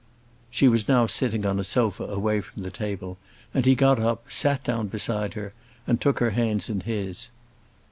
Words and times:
She 0.49 0.67
was 0.67 0.87
now 0.87 1.05
sitting 1.05 1.45
on 1.45 1.59
a 1.59 1.63
sofa 1.63 2.05
away 2.05 2.41
from 2.41 2.63
the 2.63 2.71
table, 2.71 3.19
and 3.53 3.65
he 3.67 3.75
got 3.75 3.99
up, 3.99 4.31
sat 4.31 4.63
down 4.63 4.87
beside 4.87 5.35
her, 5.35 5.53
and 5.85 6.01
took 6.01 6.17
her 6.17 6.31
hands 6.31 6.71
in 6.71 6.79
his. 6.79 7.27